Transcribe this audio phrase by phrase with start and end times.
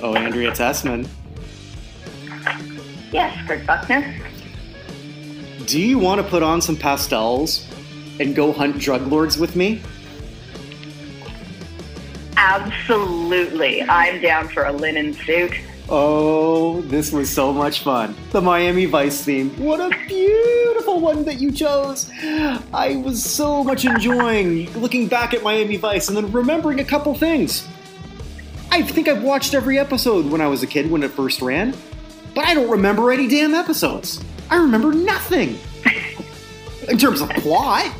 [0.00, 1.08] Oh, Andrea Tessmann.
[3.12, 4.14] Yes, Kirk Buchner.
[5.66, 7.66] Do you want to put on some pastels
[8.20, 9.82] and go hunt drug lords with me?
[12.36, 13.82] Absolutely.
[13.82, 15.52] I'm down for a linen suit.
[15.88, 18.14] Oh, this was so much fun.
[18.30, 19.50] The Miami Vice theme.
[19.58, 22.10] What a beautiful one that you chose.
[22.72, 27.14] I was so much enjoying looking back at Miami Vice and then remembering a couple
[27.14, 27.66] things.
[28.78, 31.74] I think I've watched every episode when I was a kid when it first ran,
[32.34, 34.22] but I don't remember any damn episodes.
[34.50, 35.58] I remember nothing.
[36.88, 37.92] In terms of plot,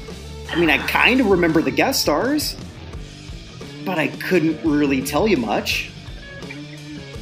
[0.48, 2.56] I mean, I kind of remember the guest stars,
[3.84, 5.91] but I couldn't really tell you much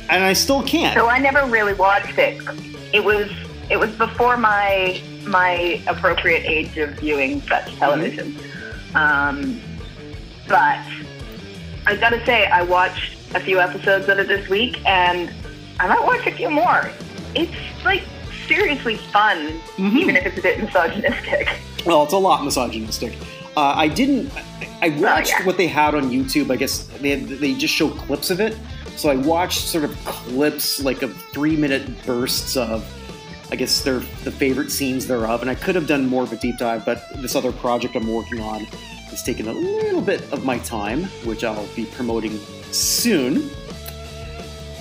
[0.08, 0.94] and I still can't.
[0.94, 2.42] So I never really watched it.
[2.92, 3.30] It was
[3.70, 8.32] it was before my my appropriate age of viewing such television.
[8.32, 8.96] Mm-hmm.
[8.96, 9.60] Um,
[10.46, 10.80] but
[11.86, 15.30] I gotta say, I watched a few episodes of it this week, and
[15.78, 16.90] I might watch a few more.
[17.34, 17.52] It's
[17.84, 18.02] like
[18.48, 19.96] seriously fun, mm-hmm.
[19.98, 21.48] even if it's a bit misogynistic.
[21.84, 23.16] Well, it's a lot misogynistic.
[23.56, 24.32] Uh, I didn't.
[24.80, 25.46] I oh, watched oh, yeah.
[25.46, 26.50] what they had on YouTube.
[26.50, 28.56] I guess they had, they just show clips of it.
[28.96, 32.84] So I watched sort of clips, like of three minute bursts of,
[33.52, 35.42] I guess, their the favorite scenes thereof.
[35.42, 38.10] And I could have done more of a deep dive, but this other project I'm
[38.10, 38.64] working on
[39.10, 42.40] has taken a little bit of my time, which I'll be promoting
[42.72, 43.50] soon.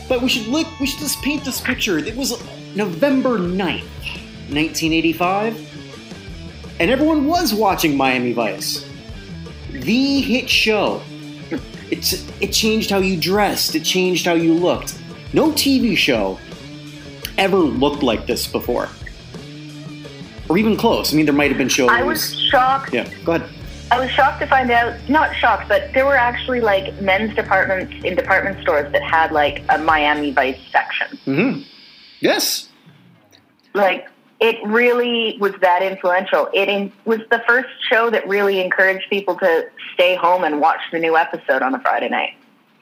[0.07, 0.67] But we should look.
[0.79, 1.97] We should just paint this picture.
[1.97, 2.31] It was
[2.75, 3.89] November 9th,
[4.51, 8.87] 1985, and everyone was watching Miami Vice,
[9.71, 11.01] the hit show
[11.91, 14.97] it's, it changed how you dressed, it changed how you looked.
[15.33, 16.39] No TV show
[17.37, 18.89] ever looked like this before.
[20.49, 21.13] Or even close.
[21.13, 21.89] I mean, there might have been shows.
[21.89, 22.93] I was shocked.
[22.93, 23.49] Yeah, go ahead.
[23.91, 27.93] I was shocked to find out, not shocked, but there were actually like men's departments
[28.03, 31.17] in department stores that had like a Miami Vice section.
[31.25, 31.61] Mm-hmm.
[32.19, 32.69] Yes.
[33.73, 34.09] Like
[34.39, 36.49] it really was that influential.
[36.53, 40.81] It in, was the first show that really encouraged people to stay home and watch
[40.91, 42.33] the new episode on a Friday night.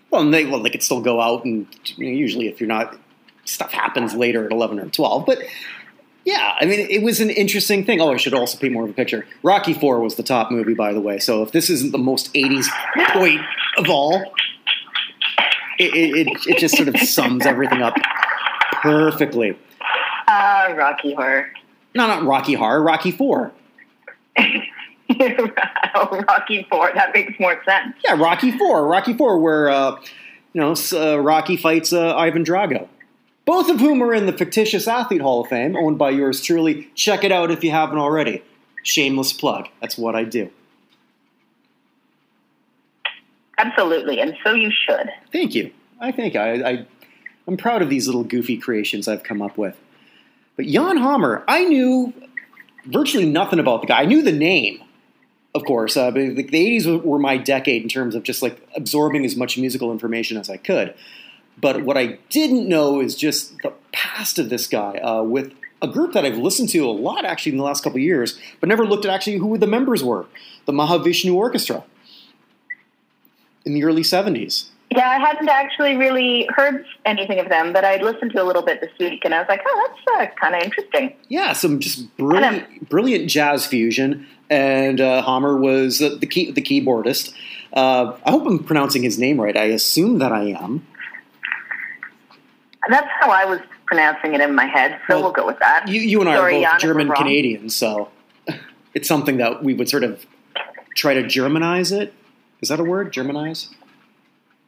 [0.10, 2.70] Well, and they well they could still go out and you know, usually if you're
[2.70, 2.98] not
[3.44, 5.40] stuff happens later at eleven or twelve, but.
[6.26, 8.00] Yeah, I mean, it was an interesting thing.
[8.00, 9.26] Oh, I should also paint more of a picture.
[9.42, 11.20] Rocky Four was the top movie, by the way.
[11.20, 12.66] So if this isn't the most '80s
[13.12, 13.42] point
[13.78, 14.34] of all,
[15.80, 17.96] it, it, it just sort of sums everything up
[18.82, 19.58] perfectly.
[20.28, 21.52] Uh, Rocky Horror.
[21.94, 22.82] No, not Rocky Horror.
[22.82, 23.52] Rocky Four.
[24.40, 26.92] oh, Rocky Four.
[26.96, 27.96] That makes more sense.
[28.04, 28.88] Yeah, Rocky Four.
[28.88, 30.00] Rocky Four, where uh,
[30.54, 32.88] you know uh, Rocky fights uh, Ivan Drago.
[33.46, 36.90] Both of whom are in the fictitious athlete Hall of Fame, owned by yours truly.
[36.96, 38.42] Check it out if you haven't already.
[38.84, 39.68] Shameless plug.
[39.82, 40.50] That's what I do.
[43.58, 45.10] Absolutely, and so you should.
[45.32, 45.72] Thank you.
[46.00, 46.86] I think I, I
[47.48, 49.78] I'm proud of these little goofy creations I've come up with.
[50.56, 52.14] But Jan Hammer, I knew
[52.86, 54.02] virtually nothing about the guy.
[54.02, 54.82] I knew the name,
[55.54, 55.98] of course.
[55.98, 59.36] Uh, but the, the 80s were my decade in terms of just like absorbing as
[59.36, 60.94] much musical information as I could.
[61.60, 65.88] But what I didn't know is just the past of this guy uh, with a
[65.88, 68.86] group that I've listened to a lot actually in the last couple years, but never
[68.86, 70.26] looked at actually who the members were
[70.66, 71.84] the Mahavishnu Orchestra
[73.66, 74.70] in the early 70s.
[74.92, 78.62] Yeah, I hadn't actually really heard anything of them, but I'd listened to a little
[78.62, 81.80] bit this week, and I was like, "Oh, that's uh, kind of interesting." Yeah, some
[81.80, 87.34] just brilliant, brilliant jazz fusion, and uh, Hammer was the, the, key, the keyboardist.
[87.74, 89.58] Uh, I hope I'm pronouncing his name right.
[89.58, 90.86] I assume that I am.
[92.90, 95.88] That's how I was pronouncing it in my head, so well, we'll go with that.
[95.88, 98.10] You, you and I Sorry, are both German Canadians, so
[98.94, 100.26] it's something that we would sort of
[100.96, 102.14] try to Germanize it.
[102.62, 103.14] Is that a word?
[103.14, 103.70] Germanize?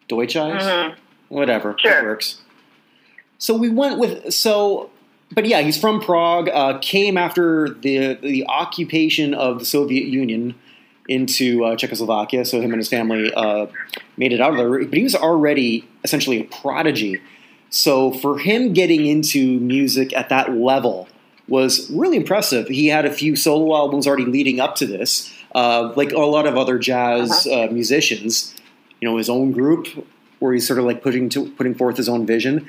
[0.07, 0.99] Deutsch Eyes, mm-hmm.
[1.33, 1.99] whatever, sure.
[1.99, 2.41] it works.
[3.37, 4.89] So we went with so,
[5.31, 6.49] but yeah, he's from Prague.
[6.49, 10.55] Uh, came after the the occupation of the Soviet Union
[11.07, 12.45] into uh, Czechoslovakia.
[12.45, 13.67] So him and his family uh,
[14.17, 14.85] made it out of there.
[14.85, 17.21] But he was already essentially a prodigy.
[17.75, 21.09] So for him getting into music at that level
[21.47, 22.67] was really impressive.
[22.67, 26.47] He had a few solo albums already leading up to this, uh, like a lot
[26.47, 27.65] of other jazz uh-huh.
[27.65, 28.55] Uh, musicians
[29.01, 29.87] you know his own group
[30.39, 32.67] where he's sort of like putting to, putting forth his own vision.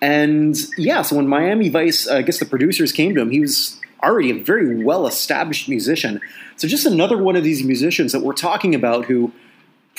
[0.00, 3.78] And yeah, so when Miami Vice, I guess the producers came to him, he was
[4.02, 6.20] already a very well established musician.
[6.56, 9.32] So just another one of these musicians that we're talking about who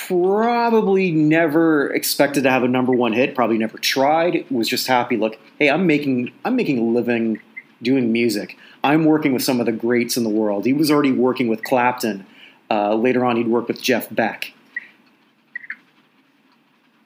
[0.08, 5.18] probably never expected to have a number one hit, probably never tried, was just happy,
[5.18, 7.40] look, hey, I'm making I'm making a living
[7.82, 8.58] doing music.
[8.84, 10.66] I'm working with some of the greats in the world.
[10.66, 12.26] He was already working with Clapton.
[12.72, 14.54] Uh, later on, he'd work with Jeff Beck.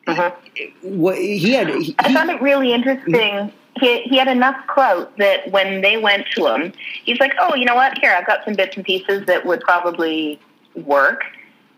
[0.06, 0.34] Mhm.
[0.82, 1.70] what he had.
[1.70, 3.52] He, I found it really interesting.
[3.80, 6.74] He, he had enough clout that when they went to him,
[7.06, 7.98] he's like, "Oh, you know what?
[8.00, 10.40] Here, I've got some bits and pieces that would probably
[10.76, 11.24] work."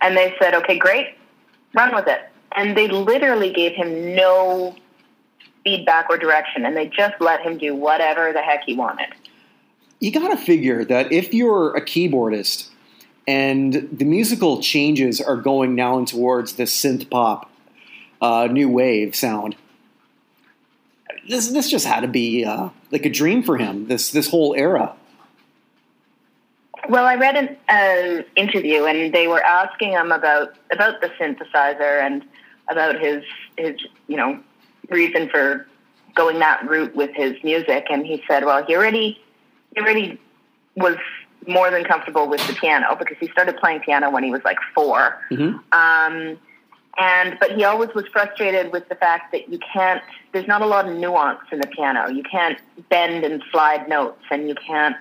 [0.01, 1.15] And they said, "Okay, great,
[1.73, 4.75] run with it." And they literally gave him no
[5.63, 9.09] feedback or direction, and they just let him do whatever the heck he wanted.
[9.99, 12.69] you got to figure that if you're a keyboardist
[13.27, 17.49] and the musical changes are going now towards the synth pop,
[18.21, 19.55] uh, new wave sound.
[21.27, 23.87] This this just had to be uh, like a dream for him.
[23.87, 24.95] This this whole era.
[26.89, 32.01] Well, I read an uh, interview, and they were asking him about about the synthesizer
[32.01, 32.23] and
[32.69, 33.23] about his
[33.57, 33.75] his
[34.07, 34.39] you know
[34.89, 35.67] reason for
[36.13, 39.19] going that route with his music, and he said, well, he already
[39.73, 40.19] he already
[40.75, 40.97] was
[41.47, 44.57] more than comfortable with the piano because he started playing piano when he was like
[44.73, 45.59] 4 Mhm.
[45.71, 46.39] Um,
[46.97, 50.01] and but he always was frustrated with the fact that you can't.
[50.31, 52.07] There's not a lot of nuance in the piano.
[52.07, 52.57] You can't
[52.89, 54.95] bend and slide notes, and you can't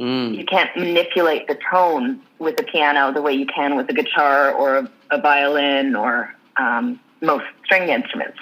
[0.00, 0.34] Mm.
[0.34, 4.50] you can't manipulate the tone with the piano the way you can with a guitar
[4.50, 8.38] or a, a violin or um, most string instruments.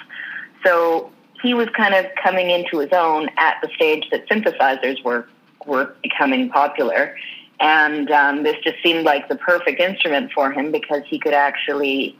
[0.65, 1.11] So
[1.41, 5.27] he was kind of coming into his own at the stage that synthesizers were
[5.65, 7.17] were becoming popular,
[7.59, 12.17] and um, this just seemed like the perfect instrument for him because he could actually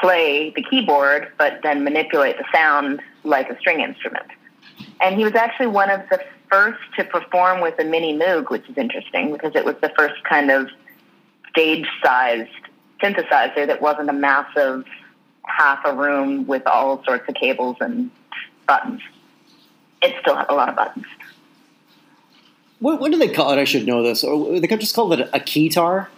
[0.00, 4.26] play the keyboard, but then manipulate the sound like a string instrument.
[5.00, 6.20] And he was actually one of the
[6.52, 10.22] first to perform with a mini Moog, which is interesting because it was the first
[10.24, 10.68] kind of
[11.48, 12.50] stage-sized
[13.02, 14.84] synthesizer that wasn't a massive
[15.44, 18.10] half a room with all sorts of cables and
[18.66, 19.00] buttons.
[20.02, 21.06] It still had a lot of buttons.
[22.80, 23.58] What, what do they call it?
[23.58, 24.22] I should know this.
[24.22, 26.08] Or they just call it a keytar.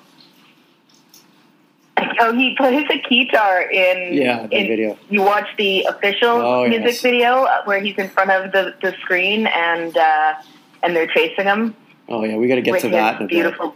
[2.20, 4.14] Oh, he plays a keytar in.
[4.14, 4.99] Yeah, the in, video.
[5.11, 7.02] You watch the official Oh, music yes.
[7.02, 10.35] video uh, where he's in front of the, the screen and uh,
[10.82, 11.75] and they're chasing him
[12.08, 13.19] Oh yeah, we got to get to that.
[13.20, 13.29] bit.
[13.29, 13.75] beautiful.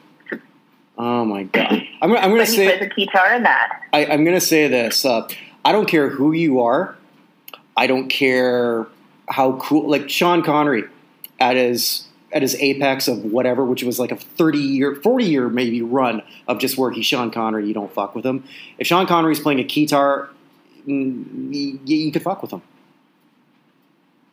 [0.99, 1.82] Oh my god.
[2.03, 2.76] I'm, gonna- I'm going to he say.
[2.79, 3.82] plays a keytar in that.
[3.93, 5.05] I, I'm going to say this.
[5.05, 5.29] Uh,
[5.65, 6.97] I don't care who you are.
[7.76, 8.87] I don't care
[9.29, 9.88] how cool.
[9.88, 10.85] Like Sean Connery
[11.41, 15.49] at his at his apex of whatever, which was like a 30 year, 40 year
[15.49, 17.67] maybe run of just where he's Sean Connery.
[17.67, 18.45] You don't fuck with him.
[18.79, 20.29] If Sean Connery's playing a keytar,
[20.87, 22.63] mm, you, you could fuck with him.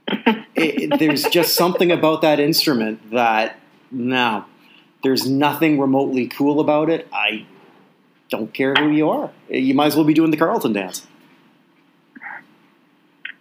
[0.55, 3.57] It- it- there's just something about that instrument that
[3.91, 4.45] no,
[5.03, 7.07] there's nothing remotely cool about it.
[7.11, 7.45] I
[8.29, 9.31] don't care who you are.
[9.49, 11.05] You might as well be doing the Carlton dance.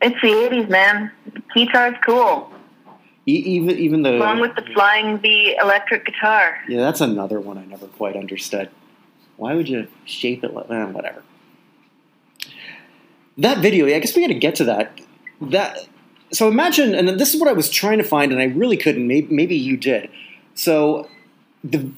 [0.03, 1.11] It's the '80s, man.
[1.55, 2.51] Guitar's cool,
[3.27, 6.59] even even the along with the flying V electric guitar.
[6.69, 8.71] yeah, that's another one I never quite understood.
[9.37, 11.23] Why would you shape it like eh, whatever?
[13.39, 15.01] That video, yeah, I guess we got to get to that.
[15.41, 15.89] That
[16.33, 19.07] so imagine, and this is what I was trying to find, and I really couldn't.
[19.07, 20.11] Maybe, maybe you did.
[20.55, 21.09] So
[21.63, 21.91] the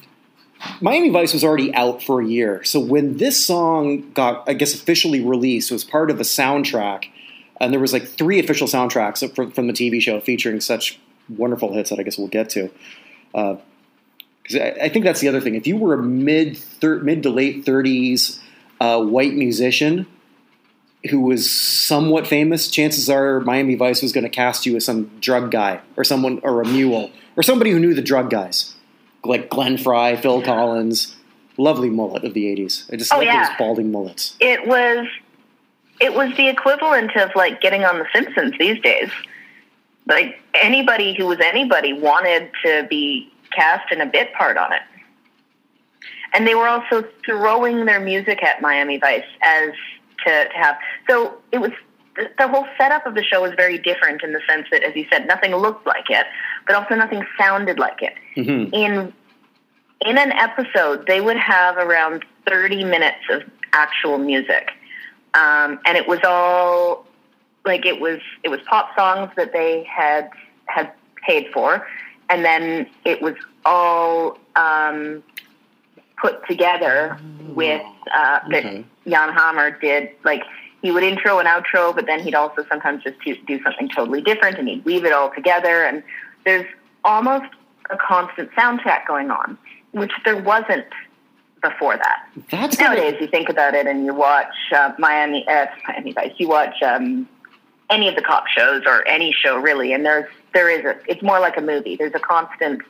[0.81, 2.63] Miami Vice was already out for a year.
[2.63, 7.05] So when this song got, I guess, officially released, it was part of a soundtrack,
[7.59, 11.73] and there was like three official soundtracks from, from the TV show featuring such wonderful
[11.73, 12.69] hits that I guess we'll get to.
[13.31, 15.55] Because I, I think that's the other thing.
[15.55, 18.39] If you were a mid thir- mid to late thirties
[18.79, 20.05] uh, white musician
[21.09, 25.05] who was somewhat famous, chances are Miami Vice was going to cast you as some
[25.19, 28.73] drug guy or someone or a mule or somebody who knew the drug guys,
[29.23, 31.15] like Glenn Frey, Phil Collins.
[31.59, 32.91] Lovely mullet of the '80s.
[32.93, 33.47] I just Oh, love yeah.
[33.47, 34.35] those balding mullets.
[34.39, 35.07] It was,
[35.99, 39.09] it was the equivalent of like getting on The Simpsons these days.
[40.07, 44.81] Like anybody who was anybody wanted to be cast in a bit part on it.
[46.33, 49.71] And they were also throwing their music at Miami Vice as
[50.25, 50.77] to, to have.
[51.09, 51.71] So it was
[52.15, 54.95] the, the whole setup of the show was very different in the sense that, as
[54.95, 56.25] you said, nothing looked like it,
[56.65, 58.13] but also nothing sounded like it.
[58.35, 59.13] hmm In
[60.05, 63.41] in an episode, they would have around thirty minutes of
[63.73, 64.69] actual music,
[65.33, 67.06] um, and it was all
[67.67, 70.29] like it was it was pop songs that they had
[70.65, 70.91] had
[71.25, 71.87] paid for,
[72.29, 75.23] and then it was all um,
[76.19, 77.17] put together
[77.49, 77.81] with
[78.13, 78.85] uh, that Okay.
[79.07, 80.43] Jan Hammer did like
[80.81, 84.21] he would intro and outro, but then he'd also sometimes just do, do something totally
[84.21, 85.83] different, and he'd weave it all together.
[85.83, 86.03] And
[86.45, 86.67] there's
[87.03, 87.51] almost
[87.89, 89.57] a constant soundtrack going on,
[89.91, 90.85] which there wasn't
[91.61, 92.27] before that.
[92.51, 96.47] That's Nowadays, you think about it, and you watch uh, Miami, uh, Miami Vice, you
[96.47, 97.27] watch um,
[97.89, 101.21] any of the cop shows or any show really, and there's there is a it's
[101.21, 101.95] more like a movie.
[101.95, 102.81] There's a constant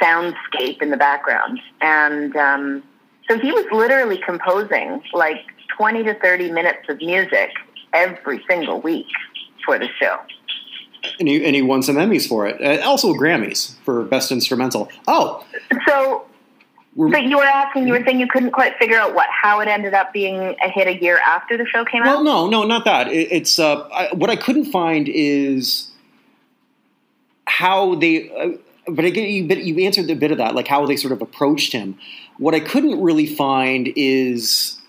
[0.00, 2.82] soundscape in the background, and um,
[3.28, 5.44] so he was literally composing like
[5.76, 7.50] 20 to 30 minutes of music
[7.92, 9.06] every single week
[9.64, 10.18] for the show.
[11.18, 12.60] And he, and he won some Emmys for it.
[12.60, 14.90] Uh, also Grammys for Best Instrumental.
[15.06, 15.44] Oh,
[15.86, 16.24] So,
[16.98, 19.60] we're, but you were asking, you were saying you couldn't quite figure out what, how
[19.60, 22.24] it ended up being a hit a year after the show came well, out?
[22.24, 23.06] Well, no, no, not that.
[23.06, 25.90] It, it's uh, I, what I couldn't find is
[27.46, 28.28] how they.
[28.28, 29.46] Uh, but I get you.
[29.46, 31.96] But you answered a bit of that, like how they sort of approached him.
[32.38, 34.80] What I couldn't really find is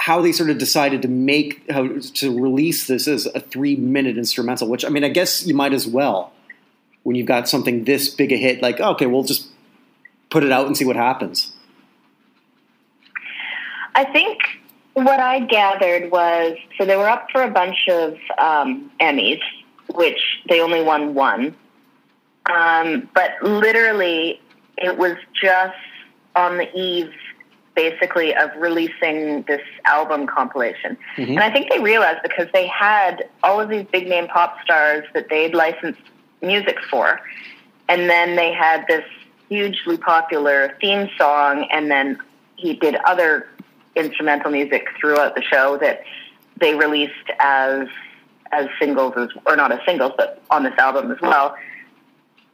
[0.00, 4.18] how they sort of decided to make how to release this as a three minute
[4.18, 4.68] instrumental.
[4.68, 6.30] Which I mean, I guess you might as well
[7.04, 8.60] when you've got something this big a hit.
[8.60, 9.48] Like, okay, we'll just
[10.32, 11.52] put it out and see what happens.
[13.94, 14.40] I think
[14.94, 19.40] what I gathered was so they were up for a bunch of um, Emmys,
[19.94, 21.54] which they only won one.
[22.50, 24.40] Um, but literally,
[24.78, 25.76] it was just
[26.34, 27.12] on the eve,
[27.76, 30.96] basically, of releasing this album compilation.
[31.16, 31.28] Mhm.
[31.28, 35.04] And I think they realized because they had all of these big name pop stars
[35.12, 36.00] that they'd licensed
[36.40, 37.20] music for,
[37.88, 39.04] and then they had this
[39.56, 42.18] hugely popular theme song, and then
[42.56, 43.48] he did other
[43.94, 46.02] instrumental music throughout the show that
[46.58, 47.88] they released as
[48.54, 51.54] as singles, as, or not as singles, but on this album as well.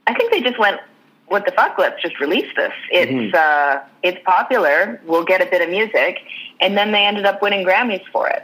[0.07, 0.81] I think they just went,
[1.26, 1.76] "What the fuck?
[1.76, 2.73] Let's just release this.
[2.90, 3.35] It's Mhm.
[3.35, 5.00] uh, it's popular.
[5.05, 6.19] We'll get a bit of music,"
[6.61, 8.43] and then they ended up winning Grammys for it.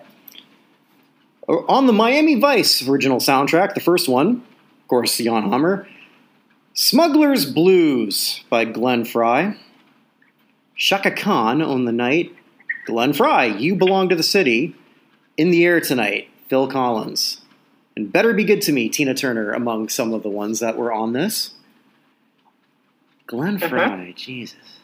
[1.68, 4.42] On the Miami Vice original soundtrack, the first one,
[4.82, 5.86] of course, Jan Hammer.
[6.74, 9.56] Smuggler's Blues by Glenn Frey.
[10.76, 12.34] Chaka Khan on the night.
[12.84, 14.74] Glenn Frey, You Belong to the City.
[15.36, 17.40] In the Air Tonight, Phil Collins.
[17.96, 20.92] And Better Be Good to Me, Tina Turner, among some of the ones that were
[20.92, 21.54] on this.
[23.28, 23.68] Glenn Mhm.
[23.68, 24.80] Frey, Jesus.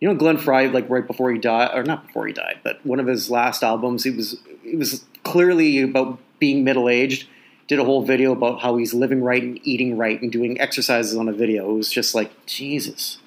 [0.00, 2.84] You know, Glenn Frey, like right before he died, or not before he died, but
[2.84, 7.26] one of his last albums, he was it was clearly about being middle aged.
[7.66, 11.16] Did a whole video about how he's living right and eating right and doing exercises
[11.16, 11.70] on a video.
[11.70, 13.18] It was just like Jesus.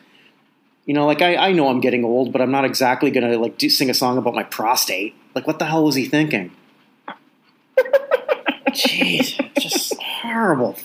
[0.86, 3.58] You know, like I, I know I'm getting old, but I'm not exactly gonna like
[3.58, 5.15] do, sing a song about my prostate.
[5.36, 6.51] Like, what the hell was he thinking?
[8.70, 10.75] Jeez, just horrible.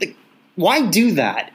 [0.00, 0.16] Like,
[0.56, 1.52] why do that?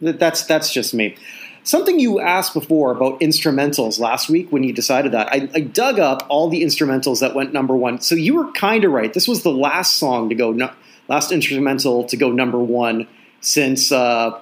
[0.00, 1.16] That- That's that's just me.
[1.64, 5.28] Something you asked before about instrumentals last week when you decided that.
[5.28, 8.00] I, I dug up all the instrumentals that went number one.
[8.00, 9.12] So you were kind of right.
[9.12, 10.72] This was the last song to go, no,
[11.06, 13.06] last instrumental to go number one
[13.40, 14.40] since uh,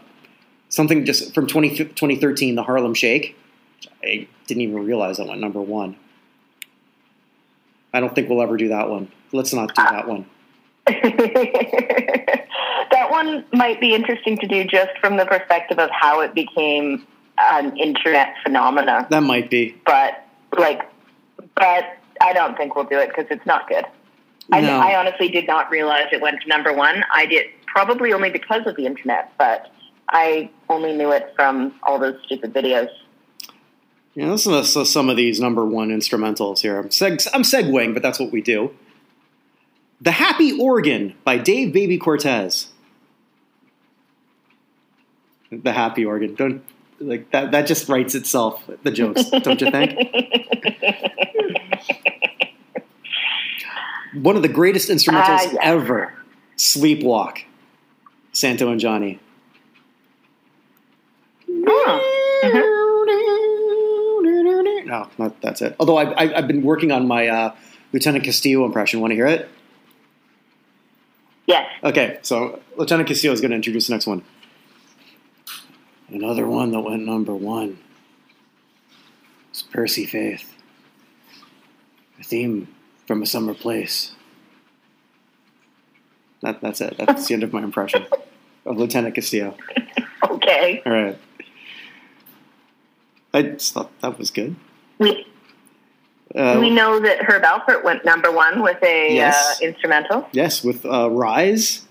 [0.71, 3.37] something just from 20, 2013, the Harlem Shake.
[4.03, 5.97] I didn't even realize that went number one.
[7.93, 9.11] I don't think we'll ever do that one.
[9.33, 10.27] Let's not do that one.
[12.91, 17.07] that one might be interesting to do just from the perspective of how it became
[17.39, 19.07] an internet phenomena.
[19.11, 19.77] That might be.
[19.87, 20.25] But
[20.57, 20.83] like,
[21.55, 23.85] but I don't think we'll do it because it's not good.
[24.53, 24.79] I, No.
[24.81, 27.05] I honestly did not realize it went to number one.
[27.15, 29.71] I did probably only because of the internet, but
[30.09, 32.89] I only knew it from all those stupid videos.
[34.15, 36.79] Yeah, listen to some of these number one instrumentals here.
[36.79, 38.75] I'm, seg- I'm segueing, but that's what we do.
[40.01, 42.69] The Happy Organ by Dave Baby Cortez.
[45.51, 46.35] The Happy Organ.
[46.35, 46.63] Don't
[47.01, 47.51] like that.
[47.51, 48.63] That just writes itself.
[48.83, 49.99] The jokes, don't you think?
[54.15, 55.57] One of the greatest instrumentals Ah, yes.
[55.63, 56.15] ever.
[56.57, 57.39] Sleepwalk.
[58.33, 59.19] Santo and Johnny.
[64.87, 65.77] No, not, that's it.
[65.79, 67.55] Although I've, I've I've been working on my uh,
[67.93, 69.01] Lieutenant Castillo impression.
[69.01, 69.49] Want to hear it?
[71.51, 71.67] Yes.
[71.83, 74.23] Okay, so Lieutenant Castillo is going to introduce the next one.
[76.09, 77.77] Another one that went number one.
[79.51, 80.55] It's Percy Faith.
[82.21, 82.69] A theme
[83.09, 84.15] from a summer place.
[86.43, 86.97] That, that's it.
[86.97, 88.07] That's the end of my impression
[88.65, 89.57] of Lieutenant Castillo.
[90.23, 90.83] Okay.
[90.87, 91.19] All right.
[93.35, 94.55] I just thought that was good.
[96.35, 99.61] We Uh, we know that Herb Alpert went number one with a Yes.
[99.61, 100.29] uh, instrumental.
[100.33, 101.83] Yes, with uh, Rise.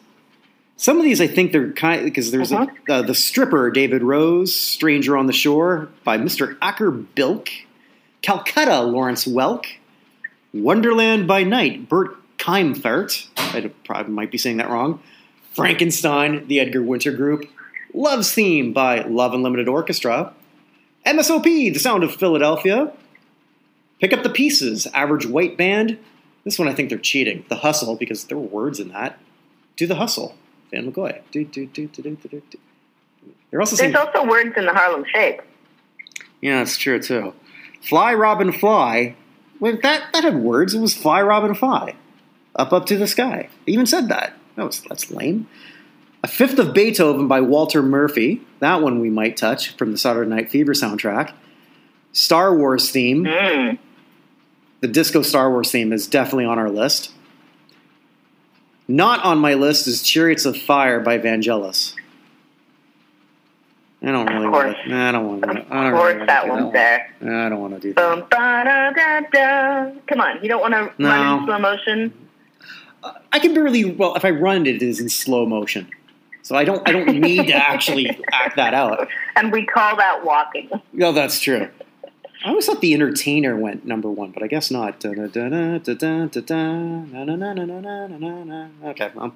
[0.77, 2.69] Some of these I think they're kind because there's Mhm.
[2.87, 6.55] a, uh, the stripper David Rose, Stranger on the Shore by Mr.
[6.61, 7.49] Acker Bilk,
[8.21, 9.65] Calcutta Lawrence Welk,
[10.53, 13.27] Wonderland by Night Bert Kaempfert.
[13.37, 15.01] I probably might be saying that wrong.
[15.53, 17.45] Frankenstein, the Edgar Winter Group,
[17.93, 20.31] Love's Theme by Love Unlimited Orchestra,
[21.05, 22.91] MSOP, The Sound of Philadelphia,
[23.99, 25.99] Pick Up the Pieces, Average White Band.
[26.45, 27.45] This one I think they're cheating.
[27.49, 29.19] The Hustle, because there were words in that.
[29.75, 30.35] Do the Hustle,
[30.71, 31.21] Van McCoy.
[31.31, 32.59] Do, do, do, do, do, do, do.
[33.51, 35.41] They're also saying, There's also words in the Harlem Shake.
[36.41, 37.33] Yeah, that's true too.
[37.81, 39.15] Fly, Robin, fly.
[39.59, 40.73] Wait, that that had words.
[40.73, 41.95] It was fly, Robin, fly.
[42.55, 43.49] Up, up to the sky.
[43.65, 44.33] It even said that.
[44.55, 45.47] That was that's lame.
[46.23, 48.41] A Fifth of Beethoven by Walter Murphy.
[48.59, 51.33] That one we might touch from the Saturday Night Fever soundtrack.
[52.11, 53.23] Star Wars theme.
[53.23, 53.77] Mm.
[54.81, 57.11] The disco Star Wars theme is definitely on our list.
[58.87, 61.93] Not on my list is Chariots of Fire by Vangelis.
[64.01, 64.95] I don't really want to.
[64.95, 65.49] I don't want to.
[65.49, 67.13] Of I don't course, really that one's there.
[67.19, 67.33] one.
[67.33, 68.29] I don't want to do that.
[68.29, 69.91] Ba-da-da-da.
[70.07, 71.09] Come on, you don't want to No.
[71.09, 72.13] run in slow motion.
[73.33, 73.83] I can barely.
[73.85, 75.89] Well, if I run it, it is in slow motion,
[76.41, 76.87] so I don't.
[76.87, 79.07] I don't need to actually act that out.
[79.35, 80.69] And we call that walking.
[80.93, 81.67] No, that's true.
[82.43, 85.03] I always thought the Entertainer went number one, but I guess not.
[85.05, 85.19] Okay,
[89.13, 89.33] well,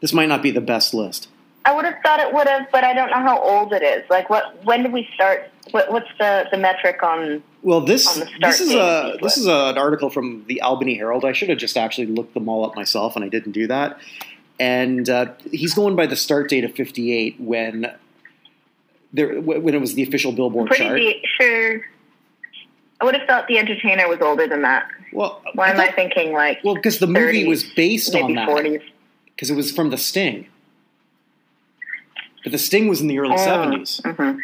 [0.00, 1.28] this might not be the best list.
[1.64, 4.08] I would have thought it would have, but I don't know how old it is.
[4.08, 4.64] Like, what?
[4.64, 5.50] When did we start?
[5.70, 7.42] What, what's the, the metric on?
[7.62, 10.60] Well, this On the start this is a this is a, an article from the
[10.62, 11.24] Albany Herald.
[11.24, 13.98] I should have just actually looked them all up myself, and I didn't do that.
[14.60, 17.92] And uh, he's going by the start date of '58 when
[19.12, 21.26] there when it was the official Billboard Pretty chart.
[21.38, 21.80] sure.
[23.00, 24.88] I would have thought the entertainer was older than that.
[25.12, 28.46] Well, Why am I thinking like Well, because the movie was based on that.
[28.48, 28.80] forties?
[29.28, 30.48] because it was from The Sting.
[32.42, 33.44] But The Sting was in the early Oh.
[33.44, 34.00] seventies.
[34.04, 34.40] Mm-hmm.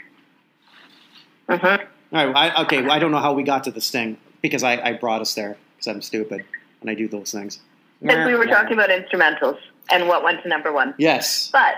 [1.53, 2.17] Mm-hmm.
[2.17, 4.63] All right, I, okay, well, I don't know how we got to The Sting because
[4.63, 6.45] I, I brought us there because I'm stupid
[6.81, 7.59] and I do those things.
[8.01, 9.59] Because we were talking about instrumentals
[9.91, 10.95] and what went to number one.
[10.99, 11.75] Yes, But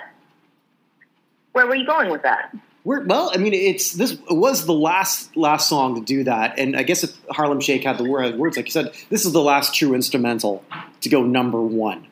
[1.53, 2.55] where were you going with that?
[2.87, 6.57] We're, well, I mean, it's this it was the last last song to do that,
[6.57, 9.33] and I guess if Harlem Shake had the word, words like you said, this is
[9.33, 10.65] the last true instrumental
[11.01, 12.07] to go number one.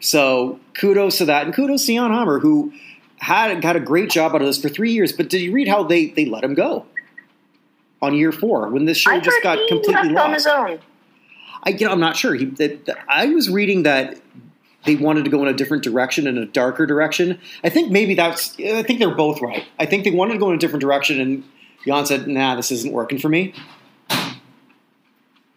[0.00, 2.74] So kudos to that, and kudos to Jan Hammer who
[3.20, 5.14] had got a great job out of this for three years.
[5.14, 6.84] But did you read how they they let him go
[8.02, 10.72] on year four when this show I just got he completely left on his lost?
[10.72, 10.78] own.
[11.62, 12.34] I you know I'm not sure.
[12.34, 14.20] He that, that- I was reading that
[14.84, 17.38] they wanted to go in a different direction, in a darker direction.
[17.62, 18.58] I think maybe that's.
[18.60, 19.64] I think they're both right.
[19.78, 21.44] I think they wanted to go in a different direction, and
[21.86, 23.54] Jan said, "Nah, this isn't working for me."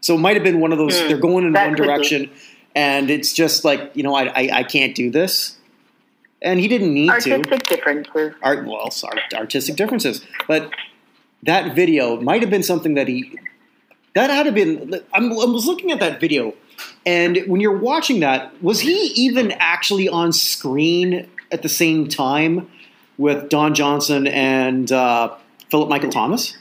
[0.01, 0.99] So it might have been one of those.
[0.99, 1.83] Hmm, they're going in one could be.
[1.83, 2.29] direction,
[2.75, 5.57] and it's just like you know, I I, I can't do this,
[6.41, 8.33] and he didn't need to Artistic differences.
[8.41, 10.71] art well sorry, artistic differences but
[11.43, 13.37] that video might have been something that he
[14.13, 16.53] that had to been I'm, I was looking at that video
[17.05, 22.69] and when you're watching that was he even actually on screen at the same time
[23.17, 25.33] with don johnson and uh,
[25.69, 26.57] philip michael thomas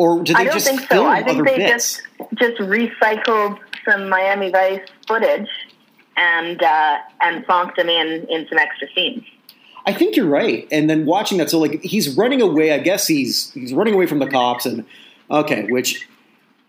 [0.00, 1.06] or did they I don't just think so.
[1.06, 2.02] I think they bits just
[2.36, 5.48] just recycled some Miami Vice footage
[6.16, 9.22] and uh, and plonked them in in some extra scenes.
[9.86, 10.66] I think you're right.
[10.72, 12.72] And then watching that, so like he's running away.
[12.72, 14.64] I guess he's he's running away from the cops.
[14.64, 14.86] And
[15.30, 16.08] okay, which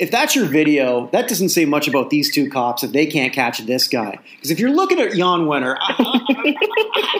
[0.02, 3.32] if that's your video, that doesn't say much about these two cops if they can't
[3.32, 4.18] catch this guy.
[4.32, 5.78] Because if you're looking at Jan Wenner,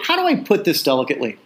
[0.04, 1.38] how do I put this delicately?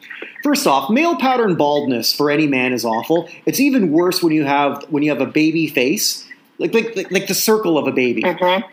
[0.44, 3.28] First off, male pattern baldness for any man is awful.
[3.46, 6.26] It's even worse when you have when you have a baby face,
[6.58, 8.22] like like like, like the circle of a baby.
[8.22, 8.66] Mm-hmm.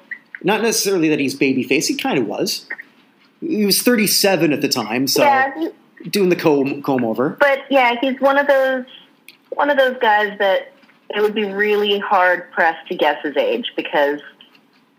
[0.45, 1.89] Not necessarily that he's baby face.
[1.89, 2.69] He kind of was.
[3.41, 7.31] He was 37 at the time, so yeah, he- doing the comb comb over.
[7.31, 8.85] but yeah, he's one of those
[9.51, 10.73] one of those guys that
[11.11, 14.21] it would be really hard pressed to guess his age because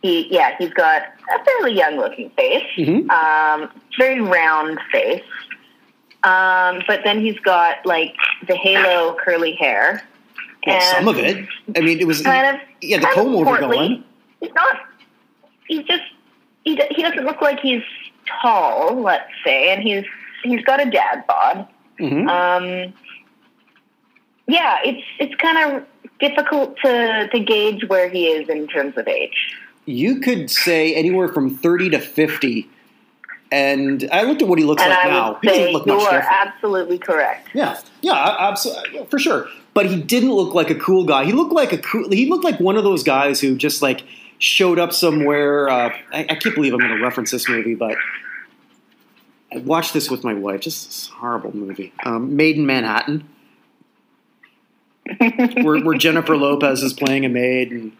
[0.01, 1.01] he yeah he's got
[1.35, 3.09] a fairly young looking face, Mhm.
[3.09, 5.23] um, very round face,
[6.23, 8.15] um, but then he's got like
[8.47, 10.03] the halo curly hair.
[10.67, 11.45] Well, and some of it.
[11.75, 14.03] I mean, it was kind of yeah the comb over going.
[14.39, 14.77] He's not.
[15.67, 16.03] He's just.
[16.63, 17.83] He he doesn't look like he's
[18.41, 20.05] tall, let's say, and he's
[20.43, 21.67] he's got a dad bod.
[21.99, 22.93] hmm Um,
[24.47, 25.83] yeah, it's it's kind of
[26.27, 29.55] difficult to to gauge where he is in terms of age.
[29.85, 32.69] You could say anywhere from 30 to 50.
[33.51, 35.33] And I looked at what he looks and like I now.
[35.33, 36.25] would He doesn't say look you are different.
[36.31, 37.49] absolutely correct.
[37.53, 39.47] Yeah, yeah, absolutely, for sure.
[39.75, 41.25] But he didn't look like a cool guy.
[41.25, 42.09] He looked like a cool.
[42.09, 44.03] He looked like one of those guys who just like
[44.39, 45.69] showed up somewhere.
[45.69, 47.95] Uh, I, I can't believe I'm going to reference this movie, but
[49.53, 50.61] I watched this with my wife.
[50.61, 53.27] Just this horrible movie, um, Maid in Manhattan,
[55.63, 57.91] where, where Jennifer Lopez is playing a maid, and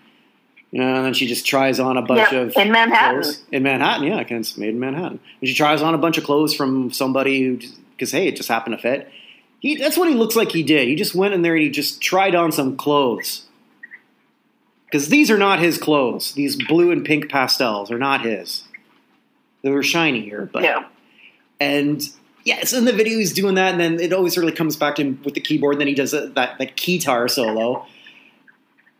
[0.72, 3.22] you know, and then she just tries on a bunch Yeah, of in Manhattan.
[3.22, 3.44] clothes.
[3.52, 4.08] in Manhattan.
[4.08, 5.20] Yeah, it's Maid in Manhattan.
[5.40, 7.60] And she tries on a bunch of clothes from somebody who,
[7.92, 9.12] because hey, it just happened to fit.
[9.60, 10.52] He, that's what he looks like.
[10.52, 10.88] He did.
[10.88, 13.46] He just went in there and he just tried on some clothes.
[14.86, 16.34] Because these are not his clothes.
[16.34, 18.64] These blue and pink pastels are not his.
[19.62, 20.86] They were shinier, but yeah.
[21.60, 22.02] and
[22.44, 25.02] Yes, in the video he's doing that, and then it always really comes back to
[25.02, 25.76] him with the keyboard.
[25.76, 27.86] And then he does a, that that guitar solo,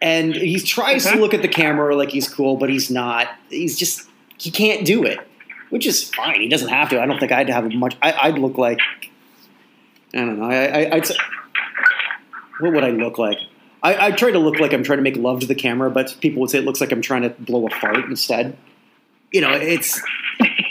[0.02, 3.28] and he tries to look at the camera like he's cool, but he's not.
[3.50, 5.20] He's just he can't do it,
[5.72, 6.40] which is fine.
[6.40, 7.02] He doesn't have to.
[7.02, 7.98] I don't think I'd have much.
[8.02, 8.80] I, I'd look like
[10.14, 10.46] I don't know.
[10.46, 11.16] I, I, I'd say,
[12.60, 13.40] what would I look like?
[13.82, 16.16] I, I try to look like I'm trying to make love to the camera, but
[16.22, 18.58] people would say it looks like I'm trying to blow a fart instead.
[19.32, 20.02] You know, it's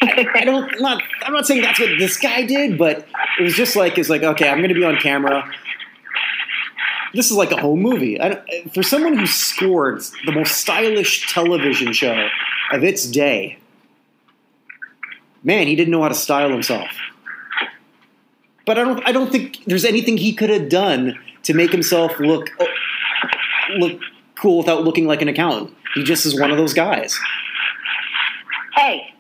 [0.03, 3.07] I don't not I'm not saying that's what this guy did, but
[3.39, 5.49] it was just like it's like okay, I'm going to be on camera.
[7.15, 8.19] This is like a home movie.
[8.73, 12.29] For someone who scored the most stylish television show
[12.73, 13.59] of its day,
[15.43, 16.89] man, he didn't know how to style himself.
[18.67, 22.19] But I don't I don't think there's anything he could have done to make himself
[22.19, 22.51] look
[23.77, 24.01] look
[24.37, 25.77] cool without looking like an accountant.
[25.95, 27.19] He just is one of those guys.
[28.75, 29.12] hey,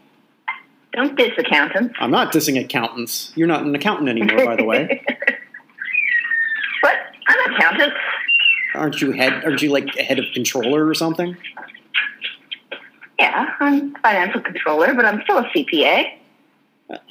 [0.92, 1.94] don't diss accountants.
[1.98, 3.32] I'm not dissing accountants.
[3.34, 5.02] You're not an accountant anymore, by the way.
[6.80, 6.96] what?
[7.26, 7.92] I'm an accountant.
[8.74, 9.44] Aren't you head?
[9.44, 11.36] Aren't you like a head of controller or something?
[13.18, 16.18] Yeah, I'm financial controller, but I'm still a CPA.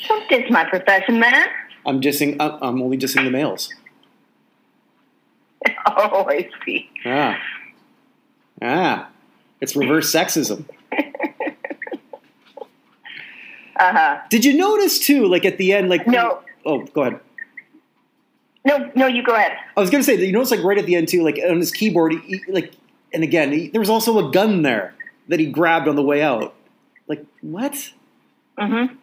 [0.08, 1.48] Don't diss my profession, man.
[1.86, 2.38] I'm dissing.
[2.40, 3.74] I'm I'm only dissing the males.
[5.86, 6.90] Oh, I see.
[7.06, 7.38] Ah,
[8.62, 9.10] ah,
[9.60, 10.66] it's reverse sexism.
[13.82, 14.20] Uh huh.
[14.30, 15.28] Did you notice too?
[15.28, 16.42] Like at the end, like No.
[16.66, 17.20] Oh, go ahead.
[18.64, 19.54] No, no, you go ahead.
[19.76, 21.58] I was gonna say that you notice like right at the end too, like on
[21.58, 22.74] his keyboard, he, he- like,
[23.12, 24.94] and again, he, there was also a gun there
[25.30, 26.54] that he grabbed on the way out.
[27.08, 27.74] Like what?
[28.60, 28.94] Mm-hmm.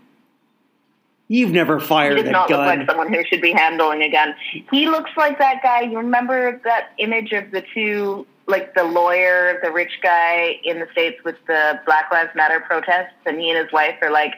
[1.26, 4.10] You've never He fired does a not look like someone who should be handling a
[4.10, 4.34] gun.
[4.70, 5.80] He looks like that guy.
[5.82, 10.86] You remember that image of the two, like the lawyer, the rich guy in the
[10.92, 14.34] states with the Black Lives Matter protests, and he and his wife are like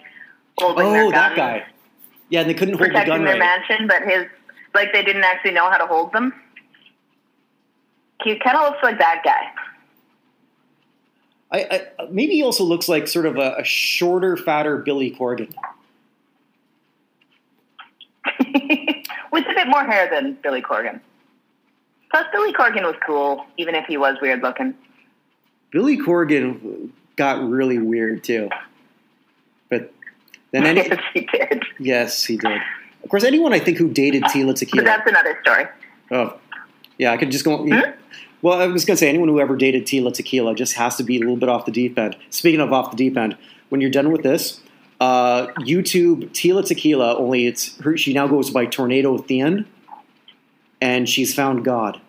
[0.60, 1.64] holding oh, their that guy.
[2.28, 3.60] Yeah, and they couldn't hold the protecting gun their right.
[3.68, 4.26] mansion, but his
[4.74, 6.32] like they didn't actually know how to hold them.
[8.22, 9.52] He kind of looks like that guy.
[11.52, 15.52] I, I, maybe he also looks like sort of a, a shorter, fatter Billy Corgan.
[19.32, 21.00] with a bit more hair than Billy Corgan.
[22.10, 24.74] Plus, Billy Corgan was cool, even if he was weird looking.
[25.70, 28.48] Billy Corgan got really weird too.
[29.68, 29.92] But
[30.52, 31.62] then any yes, he did.
[31.78, 32.60] yes, he did.
[33.02, 34.84] Of course, anyone I think who dated Tila But Tequila.
[34.84, 35.64] that's another story.
[36.10, 36.36] Oh,
[36.98, 37.58] yeah, I could just go.
[37.66, 37.90] Hmm?
[38.42, 41.02] Well, I was going to say anyone who ever dated Tila Tequila just has to
[41.02, 42.16] be a little bit off the deep end.
[42.30, 43.36] Speaking of off the deep end,
[43.68, 44.60] when you're done with this,
[45.00, 47.16] uh, YouTube Tila Tequila.
[47.16, 47.96] Only it's her.
[47.96, 49.66] She now goes by Tornado Thien,
[50.80, 52.00] and she's found God.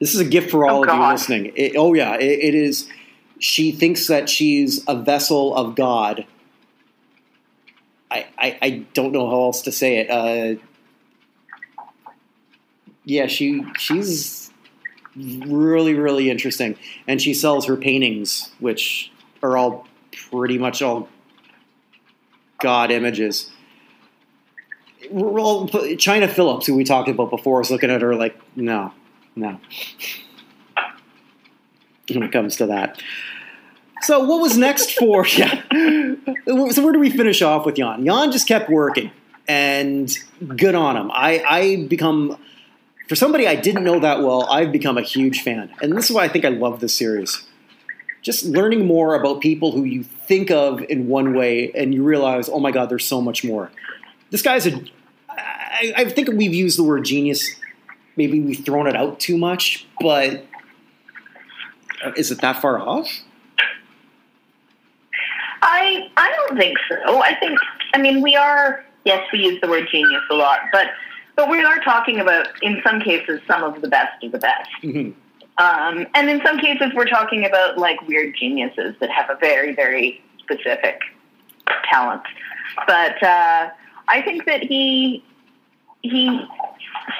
[0.00, 1.52] This is a gift for all Oh, of you listening.
[1.56, 2.88] It- oh yeah, it, it is.
[3.40, 6.24] She thinks that she's a vessel of God.
[8.10, 10.10] I, I, don't know how else to say it.
[10.10, 10.60] Uh,
[13.04, 14.50] yeah, she she's
[15.14, 19.86] really really interesting, and she sells her paintings, which are all
[20.30, 21.08] pretty much all
[22.60, 23.50] god images.
[25.10, 28.92] Chynna Phillips, who we talked about before, is looking at her like, no,
[29.36, 29.58] no.
[32.10, 33.02] When it comes to that.
[34.02, 35.26] So what was next for?
[35.36, 35.62] Yeah.
[36.70, 38.04] So where do we finish off with Jan?
[38.04, 39.10] Jan just kept working,
[39.46, 40.10] and
[40.56, 41.10] good on him.
[41.12, 42.38] I I become
[43.08, 44.44] for somebody I didn't know that well.
[44.50, 47.46] I've become a huge fan, and this is why I think I love this series.
[48.22, 52.48] Just learning more about people who you think of in one way, and you realize,
[52.48, 53.70] oh my god, there's so much more.
[54.30, 54.82] This guy's a.
[55.28, 57.54] I, I think we've used the word genius.
[58.16, 60.44] Maybe we've thrown it out too much, but
[62.16, 63.08] is it that far off?
[65.60, 67.22] I I don't think so.
[67.22, 67.58] I think
[67.94, 70.88] I mean we are yes we use the word genius a lot, but
[71.36, 74.70] but we are talking about in some cases some of the best of the best.
[74.82, 75.14] Mhm.
[75.58, 79.74] Um, and in some cases, we're talking about like weird geniuses that have a very,
[79.74, 81.00] very specific
[81.90, 82.22] talent.
[82.86, 83.70] But uh,
[84.06, 85.24] I think that he
[86.02, 86.40] he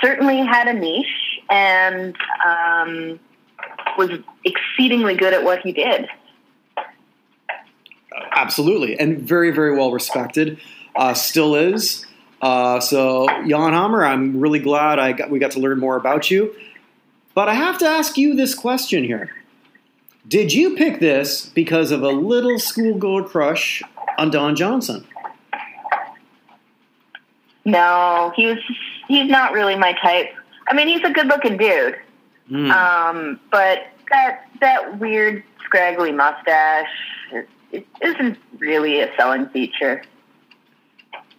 [0.01, 3.19] certainly had a niche and um,
[3.97, 4.11] was
[4.45, 6.07] exceedingly good at what he did.
[8.33, 10.59] Absolutely, and very, very well respected.
[10.97, 12.07] Uh, still is.
[12.41, 16.31] Uh, so, Jan Hammer, I'm really glad I got, we got to learn more about
[16.31, 16.55] you.
[17.35, 19.31] But I have to ask you this question here:
[20.27, 23.83] Did you pick this because of a little schoolgirl crush
[24.19, 25.07] on Don Johnson?
[27.65, 28.59] No, he was.
[29.09, 30.35] He's not really my type.
[30.69, 31.97] I mean, he's a good-looking dude,
[32.49, 32.71] Hmm.
[32.71, 36.89] um, but that that weird scraggly mustache
[37.73, 40.03] it, isn't really a selling feature.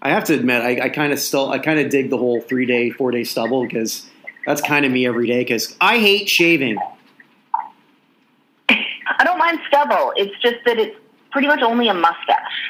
[0.02, 2.42] I have to admit, I, I kind of still, I kind of dig the whole
[2.42, 4.10] three day, four day stubble because
[4.46, 5.40] that's kind of me every day.
[5.40, 6.78] Because I hate shaving.
[8.70, 10.14] I don't mind stubble.
[10.16, 10.96] It's just that it's
[11.32, 12.70] pretty much only a mustache,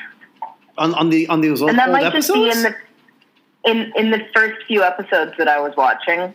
[0.78, 2.28] On, on the on those old, and that might episodes.
[2.28, 2.76] just be in the
[3.70, 6.34] in in the first few episodes that I was watching,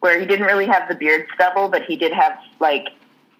[0.00, 2.88] where he didn't really have the beard stubble, but he did have like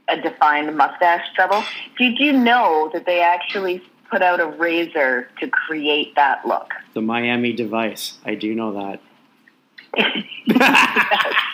[0.08, 1.64] a defined mustache stubble.
[1.98, 6.72] Did you know that they actually put out a razor to create that look?
[6.96, 8.14] the Miami device.
[8.24, 9.00] I do know that.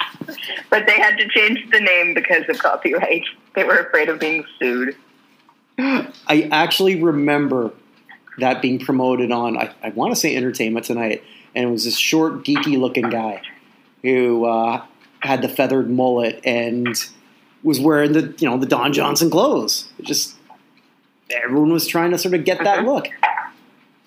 [0.70, 3.24] But they had to change the name because of copyright.
[3.54, 4.96] They were afraid of being sued.
[5.78, 7.72] I actually remember
[8.38, 11.22] that being promoted on, I, I want to say Entertainment Tonight,
[11.54, 13.42] and it was this short, geeky looking guy
[14.02, 14.86] who uh,
[15.20, 16.96] had the feathered mullet and
[17.62, 19.88] was wearing the, you know, the Don Johnson clothes.
[19.98, 20.34] It just,
[21.30, 22.86] everyone was trying to sort of get that Mhm.
[22.86, 23.08] look.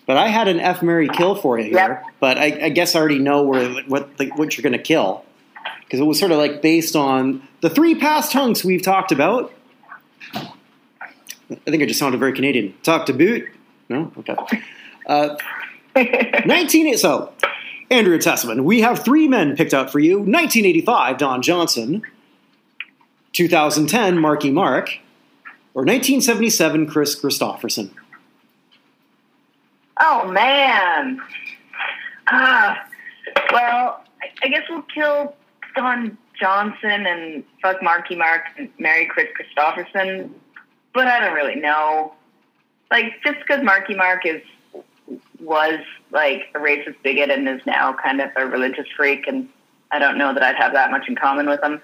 [0.06, 1.74] But I had an F marry kill for you here.
[1.74, 2.04] Yep.
[2.20, 5.24] But I, I guess I already know where what the, what you're going to kill
[5.84, 9.52] because it was sort of like based on the three past hunks we've talked about.
[10.36, 10.50] I
[11.72, 12.74] think I just sounded very Canadian.
[12.84, 13.48] Talk to boot?
[13.90, 14.12] No?
[14.20, 14.36] Okay.
[15.08, 15.36] Uh,
[16.46, 17.32] 19, so,
[17.92, 22.02] Andrea Tessmann, we have three men picked out for you 1985, Don Johnson,
[23.36, 24.98] 2010, Marky Mark,
[25.74, 27.92] or 1977, Kris Kristofferson.
[30.00, 31.22] Oh man.
[32.28, 32.88] Ah,
[33.52, 35.36] well, I, I guess we'll kill
[35.76, 40.30] Don Johnson and fuck Marky Mark and marry Kris Kristofferson,
[40.94, 42.14] but I don't really know.
[42.90, 44.42] Like, just because Marky Mark is
[45.42, 45.80] was
[46.12, 49.50] like a racist bigot and is now kind of a religious freak, and
[49.92, 51.82] I don't know that I'd have that much in common with him.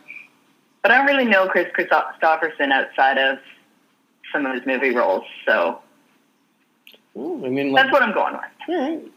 [0.82, 3.40] But I don't really know Kris Kristofferson outside of
[4.32, 5.80] some of his movie roles, so
[7.14, 8.44] Well, I mean, like, that's what I'm going with.
[8.70, 9.12] all right.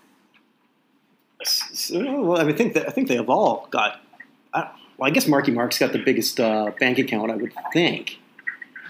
[1.45, 4.01] So, well, I mean, I think that I think they have all got.
[4.53, 8.19] I, well, I guess Marky Mark's got the biggest uh, bank account, I would think.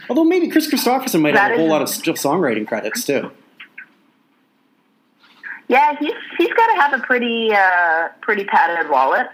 [0.09, 3.31] Although maybe Kris Kristofferson might That have a whole lot of songwriting credits too.
[5.69, 9.29] Yeah, he's he's got to have a pretty uh, pretty padded wallet.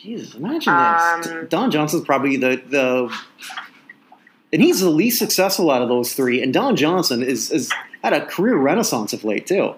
[0.00, 1.26] Jesus, imagine this.
[1.26, 3.18] Um, Don Johnson's probably the the,
[4.52, 6.40] and he's the least successful out of those three.
[6.42, 9.74] And Don Johnson is is had a career renaissance of late too.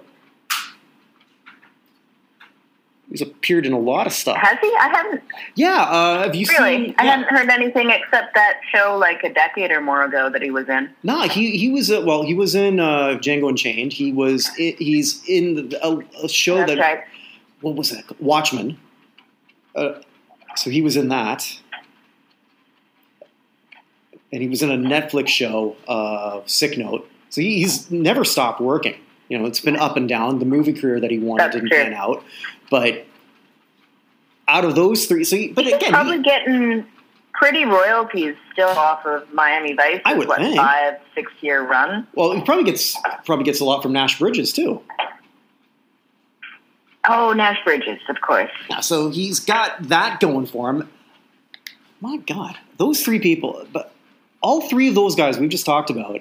[3.10, 4.36] He's appeared in a lot of stuff.
[4.36, 4.68] Has he?
[4.78, 5.22] I haven't
[5.56, 6.86] Yeah, uh, have you really.
[6.86, 6.94] seen?
[6.96, 10.50] I hadn't heard anything except that show like a decade or more ago that he
[10.52, 10.90] was in.
[11.02, 12.22] No, he he was uh, well.
[12.22, 13.92] He was in uh, Django Unchained.
[13.94, 17.04] He was he's in the, a, a show That's that right.
[17.62, 18.04] what was that?
[18.20, 18.78] Watchmen.
[19.74, 19.94] Uh,
[20.56, 21.58] so he was in that,
[24.32, 27.08] and he was in a Netflix show, uh, Sick Note.
[27.30, 28.94] So he, he's never stopped working.
[29.28, 30.38] You know, it's been up and down.
[30.40, 31.78] The movie career that he wanted That's didn't true.
[31.78, 32.24] pan out,
[32.70, 33.06] but
[34.48, 36.84] out of those three, so he, but He's again, probably he, getting
[37.32, 40.00] pretty royalties still off of Miami Vice.
[40.04, 40.56] I would what, think.
[40.56, 42.06] five six year run.
[42.14, 44.82] well, he probably gets probably gets a lot from Nash Bridges too.
[47.08, 48.50] Oh, Nash Bridges, of course.
[48.68, 50.88] Yeah, so he's got that going for him.
[52.00, 53.92] My God, those three people, but
[54.42, 56.20] all three of those guys we've just talked about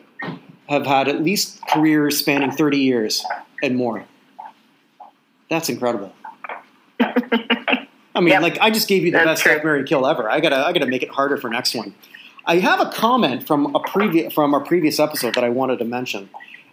[0.67, 3.25] have had at least careers spanning 30 years
[3.63, 4.05] and more.
[5.49, 6.13] That's incredible.
[6.99, 8.41] I mean, Yep.
[8.41, 9.61] like I just gave you the That's best true.
[9.63, 10.29] marry kill ever.
[10.29, 11.93] I gotta, I gotta make it harder for next one.
[12.45, 15.85] I have a comment from a previous from our previous episode that I wanted to
[15.85, 16.29] mention.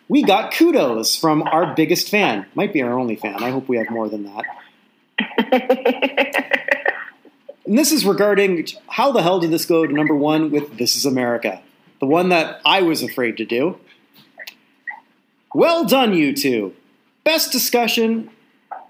[0.08, 2.46] We got kudos from our biggest fan.
[2.54, 3.42] Might be our only fan.
[3.42, 4.44] I hope we have more than that.
[7.66, 10.94] And this is regarding how the hell did this go to number one with This
[10.94, 11.60] Is America?
[11.98, 13.80] The one that I was afraid to do.
[15.52, 16.74] Well done, you two.
[17.24, 18.30] Best discussion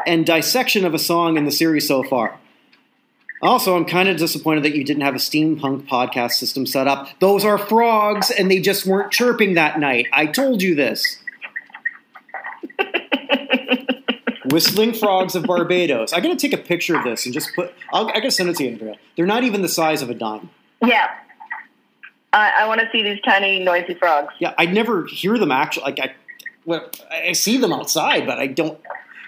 [0.07, 2.38] and dissection of a song in the series so far.
[3.42, 7.09] Also, I'm kind of disappointed that you didn't have a steampunk podcast system set up.
[7.20, 10.07] Those are frogs, and they just weren't chirping that night.
[10.12, 11.22] I told you this.
[14.46, 16.12] Whistling Frogs of Barbados.
[16.12, 17.75] I gotta take a picture of this and just put.
[17.92, 18.94] I'll, I gotta send it to you, Andrea.
[19.16, 20.49] They're not even the size of a dime.
[20.85, 21.09] yeah.
[22.33, 24.35] I, I want to see these tiny noisy frogs.
[24.40, 25.85] Yeah, I never hear them actually.
[25.85, 26.14] Like I,
[26.66, 28.79] well, I see them outside, but I don't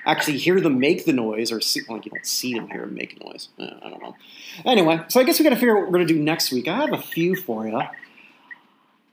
[0.08, 1.82] actually hear them make the noise or see.
[1.88, 3.48] Like you don't see them hear them make noise.
[3.58, 4.16] Uh, I don't know.
[4.64, 6.66] Anyway, so I guess we got to figure out what we're gonna do next week.
[6.66, 7.80] I have a few for you.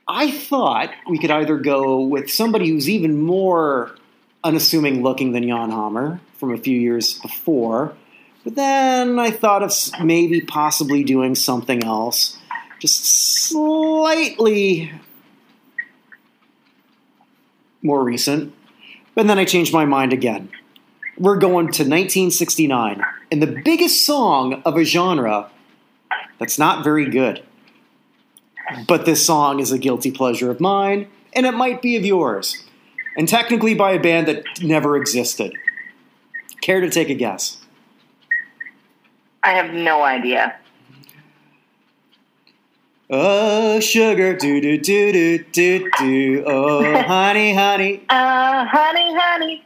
[0.08, 3.94] I thought we could either go with somebody who's even more
[4.42, 7.94] unassuming looking than Jan Hammer from a few years before,
[8.44, 9.72] but then I thought of
[10.04, 12.38] maybe possibly doing something else,
[12.78, 14.92] just slightly
[17.82, 18.54] more recent.
[19.16, 20.50] But then I changed my mind again.
[21.18, 25.50] We're going to 1969, and the biggest song of a genre
[26.38, 27.42] that's not very good.
[28.86, 32.64] But this song is a guilty pleasure of mine, and it might be of yours.
[33.16, 35.52] And technically by a band that never existed.
[36.60, 37.58] Care to take a guess?
[39.42, 40.56] I have no idea.
[43.08, 46.44] Oh, sugar, do do do do do do.
[46.44, 48.02] Oh, honey, honey.
[48.08, 49.64] Uh, honey, honey.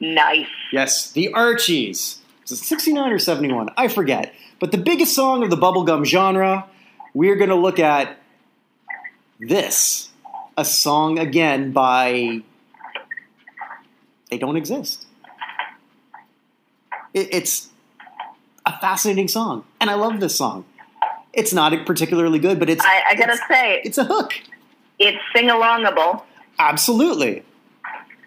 [0.00, 0.46] Nice.
[0.72, 2.18] Yes, the Archies.
[2.44, 3.68] Is it 69 or 71?
[3.76, 4.34] I forget.
[4.58, 6.66] But the biggest song of the bubblegum genre,
[7.14, 8.18] we're going to look at
[9.38, 10.08] this.
[10.56, 12.42] A song, again, by.
[14.30, 15.06] They don't exist.
[17.14, 17.68] It, it's
[18.66, 20.64] a fascinating song, and I love this song.
[21.32, 22.84] It's not particularly good, but it's.
[22.84, 24.34] I, I gotta it's, say, it's a hook.
[24.98, 26.22] it's sing alongable.
[26.58, 27.42] Absolutely.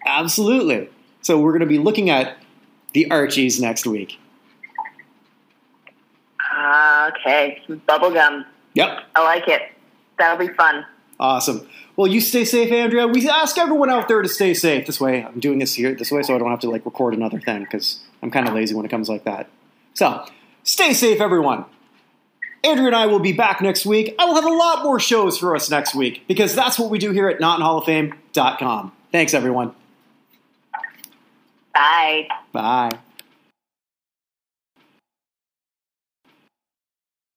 [0.06, 0.88] Absolutely.
[1.24, 2.36] So we're going to be looking at
[2.92, 4.18] the Archies next week.
[6.38, 7.62] Ah, okay.
[7.66, 8.44] Bubblegum.
[8.74, 9.04] Yep.
[9.14, 9.62] I like it.
[10.18, 10.84] That'll be fun.
[11.18, 11.66] Awesome.
[11.96, 13.08] Well, you stay safe, Andrea.
[13.08, 14.86] We ask everyone out there to stay safe.
[14.86, 17.14] This way, I'm doing this here this way so I don't have to like record
[17.14, 19.48] another thing because I'm kind of lazy when it comes like that.
[19.94, 20.26] So,
[20.62, 21.64] stay safe, everyone.
[22.64, 24.14] Andrea and I will be back next week.
[24.18, 26.98] I will have a lot more shows for us next week because that's what we
[26.98, 28.92] do here at NotInHallOfFame.com.
[29.10, 29.74] Thanks, everyone.
[31.74, 32.28] Bye.
[32.52, 32.98] Bye.